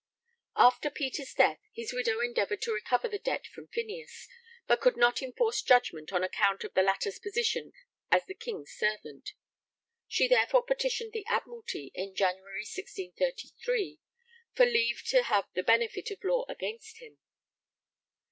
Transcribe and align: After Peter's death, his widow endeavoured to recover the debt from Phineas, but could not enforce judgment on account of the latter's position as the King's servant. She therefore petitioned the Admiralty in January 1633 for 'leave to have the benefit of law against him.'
After 0.55 0.89
Peter's 0.89 1.31
death, 1.35 1.59
his 1.75 1.93
widow 1.93 2.21
endeavoured 2.21 2.63
to 2.63 2.73
recover 2.73 3.07
the 3.07 3.19
debt 3.19 3.45
from 3.45 3.67
Phineas, 3.67 4.27
but 4.65 4.81
could 4.81 4.97
not 4.97 5.21
enforce 5.21 5.61
judgment 5.61 6.11
on 6.11 6.23
account 6.23 6.63
of 6.63 6.73
the 6.73 6.81
latter's 6.81 7.19
position 7.19 7.71
as 8.09 8.25
the 8.25 8.33
King's 8.33 8.71
servant. 8.73 9.33
She 10.07 10.27
therefore 10.27 10.63
petitioned 10.65 11.13
the 11.13 11.27
Admiralty 11.27 11.91
in 11.93 12.15
January 12.15 12.65
1633 12.65 13.99
for 14.55 14.65
'leave 14.65 15.03
to 15.09 15.21
have 15.21 15.45
the 15.53 15.61
benefit 15.61 16.09
of 16.09 16.23
law 16.23 16.45
against 16.49 16.97
him.' 16.97 17.19